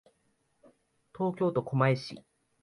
[1.15, 2.25] 東京都狛江市